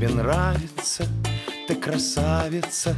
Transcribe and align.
тебе 0.00 0.08
нравится, 0.14 1.06
ты 1.68 1.74
красавица, 1.74 2.96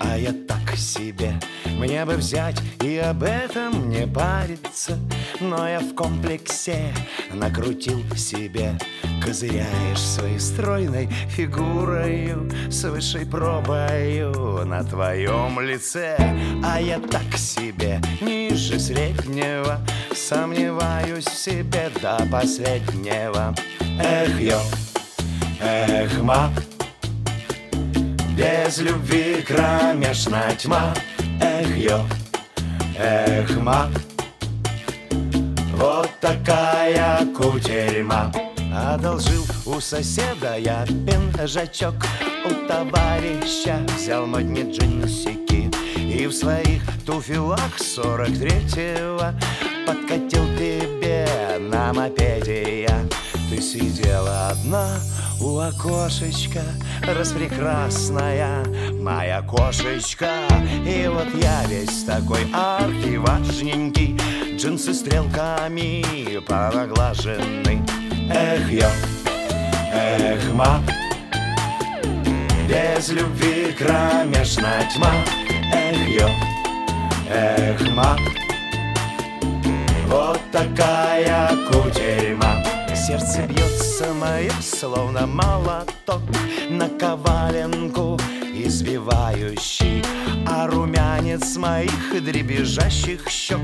а 0.00 0.16
я 0.16 0.32
так 0.32 0.74
себе. 0.76 1.34
Мне 1.66 2.06
бы 2.06 2.14
взять 2.14 2.56
и 2.82 2.96
об 2.96 3.22
этом 3.22 3.90
не 3.90 4.06
париться 4.06 4.98
Но 5.40 5.68
я 5.68 5.80
в 5.80 5.94
комплексе 5.94 6.94
накрутил 7.34 8.02
себе. 8.16 8.78
Козыряешь 9.22 10.00
своей 10.00 10.38
стройной 10.38 11.08
фигурою 11.28 12.50
С 12.70 12.84
высшей 12.84 13.26
пробою 13.26 14.64
на 14.64 14.82
твоем 14.84 15.60
лице. 15.60 16.16
А 16.64 16.80
я 16.80 16.98
так 16.98 17.36
себе, 17.36 18.00
ниже 18.22 18.80
среднего 18.80 19.80
Сомневаюсь 20.14 21.26
в 21.26 21.36
себе 21.36 21.90
до 22.00 22.26
последнего. 22.30 23.54
Эх, 24.00 24.40
ё, 24.40 24.60
эх, 25.60 26.20
ма. 26.22 26.50
Без 28.36 28.78
любви 28.78 29.42
кромешная 29.46 30.54
тьма. 30.56 30.94
Эх, 31.40 31.76
ё, 31.76 32.04
эх, 32.98 33.56
ма. 33.56 33.90
Вот 35.74 36.10
такая 36.20 37.26
кутерьма. 37.36 38.32
Одолжил 38.74 39.44
у 39.66 39.80
соседа 39.80 40.56
я 40.56 40.84
пинжачок. 40.86 41.94
У 42.44 42.68
товарища 42.68 43.80
взял 43.96 44.26
модни 44.26 44.62
джинсики. 44.62 45.70
И 45.96 46.26
в 46.26 46.32
своих 46.32 46.82
туфелах 47.04 47.78
сорок 47.78 48.28
третьего 48.28 49.34
Подкатил 49.86 50.44
тебе 50.56 51.26
на 51.58 51.92
мопеде. 51.92 52.82
я 52.82 52.87
Сидела 53.60 54.50
одна 54.50 55.00
у 55.40 55.58
окошечка 55.58 56.62
распрекрасная 57.02 58.64
моя 58.92 59.42
кошечка. 59.42 60.28
И 60.86 61.08
вот 61.08 61.26
я 61.42 61.64
весь 61.66 62.04
такой 62.04 62.46
архиважненький 62.52 64.16
Джинсы 64.56 64.94
стрелками 64.94 66.38
понаглажены 66.46 67.84
Эх, 68.30 68.70
я, 68.70 68.90
эх, 69.92 70.52
ма. 70.52 70.80
Без 72.68 73.08
любви 73.08 73.74
кромешная 73.76 74.88
тьма. 74.94 75.10
Эх, 75.72 76.08
я, 76.08 76.30
эх, 77.28 77.90
ма. 77.90 78.16
Вот 80.06 80.40
такая 80.52 81.56
кутерьма 81.70 82.57
Сердце 83.08 83.46
бьется 83.46 84.12
мое, 84.12 84.52
словно 84.60 85.26
молоток 85.26 86.20
На 86.68 86.90
коваленку 86.90 88.20
избивающий. 88.52 90.04
А 90.46 90.66
румянец 90.66 91.56
моих 91.56 92.22
дребезжащих 92.22 93.26
щек 93.30 93.60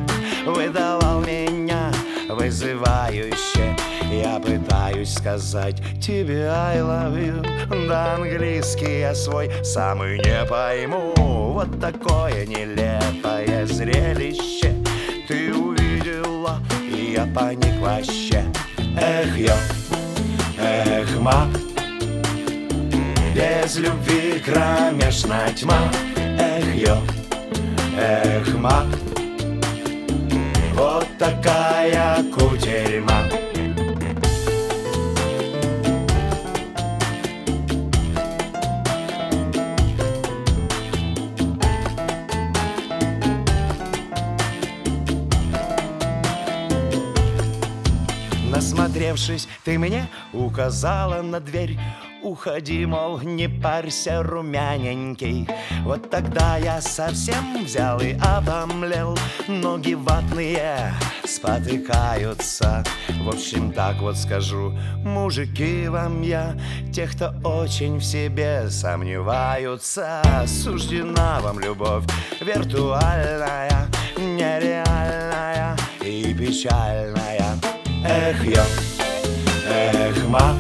Выдавал 0.47 1.21
меня 1.21 1.93
вызывающе. 2.31 3.77
Я 4.11 4.41
пытаюсь 4.41 5.13
сказать 5.13 5.77
тебе 6.01 6.49
I 6.49 6.79
love 6.79 7.15
you 7.15 7.87
Да 7.87 8.15
английский 8.15 9.01
я 9.01 9.15
свой 9.15 9.51
самый 9.63 10.21
не 10.21 10.43
пойму. 10.47 11.13
Вот 11.53 11.79
такое 11.79 12.47
нелепое 12.47 13.67
зрелище 13.67 14.14
Эх, 19.35 19.41
ё, 19.41 19.57
эх, 20.61 21.19
ма. 21.19 21.49
Без 23.35 23.77
любви 23.77 24.39
кромешная 24.39 25.53
тьма. 25.53 25.91
Эх, 26.39 26.65
ё, 26.77 26.97
эх, 27.99 28.55
ма. 28.55 28.87
Вот 30.75 31.09
такая 31.19 32.23
кутерьма 32.33 33.14
Насмотревшись, 48.85 49.49
ты 49.65 49.79
мне 49.79 50.11
указала 50.35 51.23
на 51.23 51.41
дверь. 51.41 51.79
Уходи, 52.23 52.85
мол, 52.85 53.19
не 53.21 53.49
парься, 53.49 54.23
румяненький. 54.23 55.49
Вот 55.85 56.11
тогда 56.11 56.59
я 56.59 56.83
совсем 56.83 57.65
взял 57.65 57.99
и 58.01 58.13
обомлел. 58.21 59.17
Ноги 59.49 59.95
ватные 59.95 60.93
спотыкаются. 61.25 62.85
В 63.23 63.31
общем, 63.31 63.73
так 63.73 63.97
вот 64.03 64.19
скажу. 64.19 64.75
Мужики 65.03 65.89
вам 65.89 66.21
я 66.21 66.55
Тех, 66.93 67.13
кто 67.13 67.33
очень 67.43 67.97
в 67.97 68.05
себе 68.05 68.69
сомневаются. 68.69 70.21
Суждена 70.47 71.41
вам 71.41 71.59
любовь 71.59 72.05
виртуальная 72.39 73.89
Нереальная 74.19 75.75
и 76.03 76.35
печальная 76.35 77.74
Эх, 78.35 78.47
я, 78.47 78.65
эх, 79.69 80.25
ма. 80.27 80.57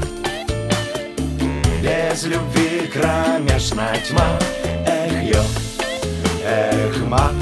Без 1.83 2.25
любви 2.25 2.87
кромешная 2.93 3.97
тьма. 4.07 4.39
Эх, 4.87 5.23
я, 5.23 5.43
эх, 6.45 6.99
ма 7.07 7.33